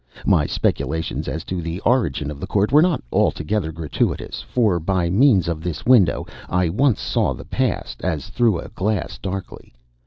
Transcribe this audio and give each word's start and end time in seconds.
My 0.25 0.47
speculations 0.47 1.27
as 1.27 1.43
to 1.43 1.61
the 1.61 1.79
origin 1.81 2.31
of 2.31 2.39
the 2.39 2.47
court 2.47 2.71
were 2.71 2.81
not 2.81 3.03
altogether 3.13 3.71
gratuitous, 3.71 4.41
for 4.41 4.79
by 4.79 5.11
means 5.11 5.47
of 5.47 5.61
this 5.61 5.85
window 5.85 6.25
I 6.49 6.69
once 6.69 6.99
saw 6.99 7.35
the 7.35 7.45
Past, 7.45 8.01
as 8.03 8.29
through 8.29 8.57
a 8.61 8.69
glass 8.69 9.19
darkly. 9.19 9.75